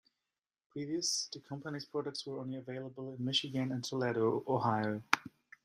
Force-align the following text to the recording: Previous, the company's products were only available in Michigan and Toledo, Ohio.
Previous, 0.71 1.29
the 1.31 1.39
company's 1.41 1.85
products 1.85 2.25
were 2.25 2.39
only 2.39 2.57
available 2.57 3.13
in 3.13 3.23
Michigan 3.23 3.71
and 3.71 3.83
Toledo, 3.83 4.43
Ohio. 4.47 5.03